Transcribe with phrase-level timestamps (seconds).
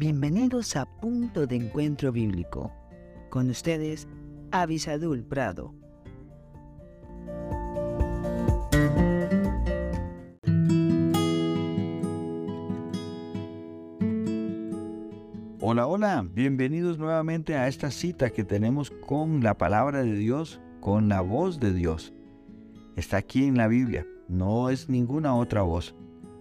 [0.00, 2.72] Bienvenidos a Punto de Encuentro Bíblico.
[3.28, 4.08] Con ustedes,
[4.50, 5.74] Avisadul Prado.
[15.60, 21.10] Hola, hola, bienvenidos nuevamente a esta cita que tenemos con la palabra de Dios, con
[21.10, 22.14] la voz de Dios.
[22.96, 25.94] Está aquí en la Biblia, no es ninguna otra voz.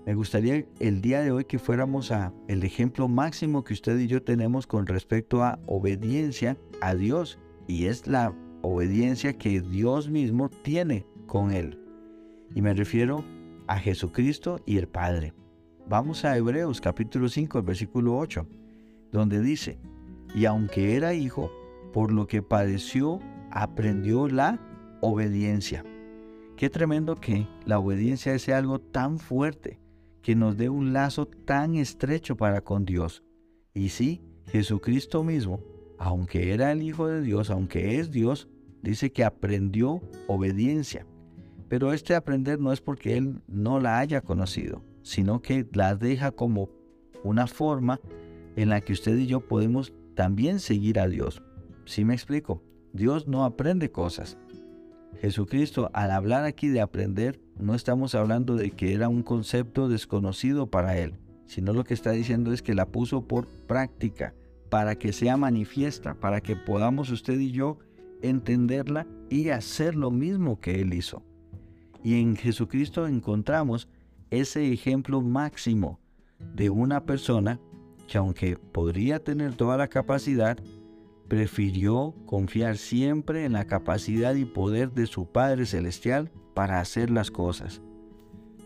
[0.09, 4.07] Me gustaría el día de hoy que fuéramos a el ejemplo máximo que usted y
[4.07, 8.33] yo tenemos con respecto a obediencia a Dios y es la
[8.63, 11.79] obediencia que Dios mismo tiene con él.
[12.55, 13.23] Y me refiero
[13.67, 15.35] a Jesucristo y el Padre.
[15.87, 18.47] Vamos a Hebreos capítulo 5, versículo 8,
[19.11, 19.77] donde dice,
[20.33, 21.51] y aunque era hijo,
[21.93, 23.19] por lo que padeció,
[23.51, 24.59] aprendió la
[25.01, 25.85] obediencia.
[26.57, 29.77] Qué tremendo que la obediencia sea algo tan fuerte
[30.21, 33.23] que nos dé un lazo tan estrecho para con Dios.
[33.73, 35.63] Y sí, Jesucristo mismo,
[35.97, 38.47] aunque era el Hijo de Dios, aunque es Dios,
[38.81, 41.05] dice que aprendió obediencia.
[41.67, 46.31] Pero este aprender no es porque Él no la haya conocido, sino que la deja
[46.31, 46.69] como
[47.23, 47.99] una forma
[48.55, 51.43] en la que usted y yo podemos también seguir a Dios.
[51.85, 52.63] ¿Sí me explico?
[52.93, 54.37] Dios no aprende cosas.
[55.21, 60.67] Jesucristo, al hablar aquí de aprender, no estamos hablando de que era un concepto desconocido
[60.67, 61.15] para él,
[61.45, 64.33] sino lo que está diciendo es que la puso por práctica,
[64.69, 67.77] para que sea manifiesta, para que podamos usted y yo
[68.21, 71.23] entenderla y hacer lo mismo que él hizo.
[72.03, 73.89] Y en Jesucristo encontramos
[74.29, 75.99] ese ejemplo máximo
[76.55, 77.59] de una persona
[78.07, 80.57] que aunque podría tener toda la capacidad,
[81.27, 87.31] prefirió confiar siempre en la capacidad y poder de su Padre Celestial para hacer las
[87.31, 87.81] cosas.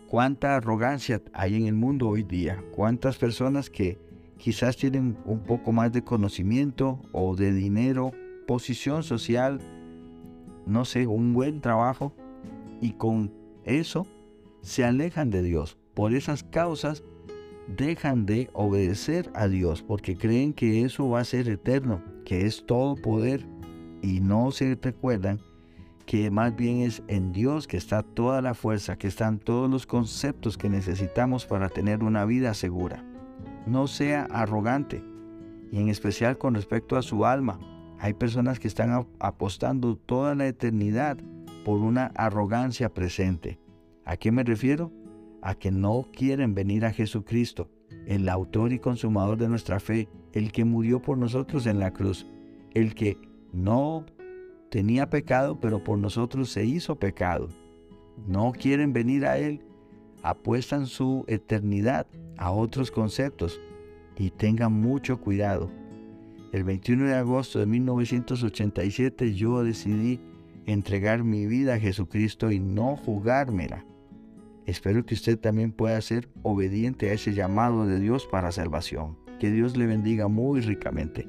[0.08, 4.00] Cuánta arrogancia hay en el mundo hoy día, cuántas personas que
[4.36, 8.10] quizás tienen un poco más de conocimiento o de dinero,
[8.48, 9.60] posición social,
[10.66, 12.12] no sé, un buen trabajo,
[12.80, 14.08] y con eso
[14.60, 15.78] se alejan de Dios.
[15.94, 17.04] Por esas causas
[17.76, 22.66] dejan de obedecer a Dios porque creen que eso va a ser eterno, que es
[22.66, 23.46] todo poder
[24.02, 25.38] y no se recuerdan
[26.06, 29.86] que más bien es en Dios que está toda la fuerza, que están todos los
[29.86, 33.04] conceptos que necesitamos para tener una vida segura.
[33.66, 35.02] No sea arrogante
[35.72, 37.58] y en especial con respecto a su alma.
[37.98, 41.16] Hay personas que están apostando toda la eternidad
[41.64, 43.58] por una arrogancia presente.
[44.04, 44.92] ¿A qué me refiero?
[45.40, 47.70] A que no quieren venir a Jesucristo,
[48.06, 52.26] el autor y consumador de nuestra fe, el que murió por nosotros en la cruz,
[52.74, 53.18] el que
[53.52, 54.04] no
[54.74, 57.48] tenía pecado, pero por nosotros se hizo pecado.
[58.26, 59.60] No quieren venir a Él,
[60.24, 63.60] apuestan su eternidad a otros conceptos
[64.18, 65.70] y tengan mucho cuidado.
[66.52, 70.18] El 21 de agosto de 1987 yo decidí
[70.66, 73.86] entregar mi vida a Jesucristo y no jugármela.
[74.66, 79.16] Espero que usted también pueda ser obediente a ese llamado de Dios para salvación.
[79.38, 81.28] Que Dios le bendiga muy ricamente.